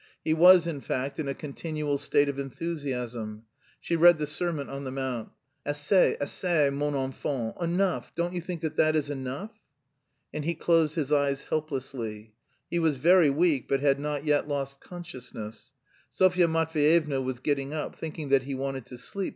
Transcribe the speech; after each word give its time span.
He 0.23 0.33
was, 0.33 0.65
in 0.65 0.81
fact, 0.81 1.19
in 1.19 1.27
a 1.27 1.35
continual 1.35 1.99
state 1.99 2.27
of 2.27 2.39
enthusiasm. 2.39 3.43
She 3.79 3.95
read 3.95 4.17
the 4.17 4.25
Sermon 4.25 4.67
on 4.67 4.83
the 4.83 4.89
Mount. 4.89 5.29
"Assez, 5.63 6.17
assez, 6.19 6.71
mon 6.73 6.95
enfant, 6.95 7.55
enough.... 7.61 8.11
Don't 8.15 8.33
you 8.33 8.41
think 8.41 8.61
that 8.61 8.77
that 8.77 8.95
is 8.95 9.11
enough?" 9.11 9.51
And 10.33 10.43
he 10.43 10.55
closed 10.55 10.95
his 10.95 11.11
eyes 11.11 11.43
helplessly. 11.43 12.33
He 12.67 12.79
was 12.79 12.97
very 12.97 13.29
weak, 13.29 13.67
but 13.67 13.79
had 13.81 13.99
not 13.99 14.25
yet 14.25 14.47
lost 14.47 14.81
consciousness. 14.81 15.71
Sofya 16.09 16.47
Matveyevna 16.47 17.21
was 17.23 17.37
getting 17.39 17.71
up, 17.71 17.95
thinking 17.95 18.29
that 18.29 18.41
he 18.41 18.55
wanted 18.55 18.87
to 18.87 18.97
sleep. 18.97 19.29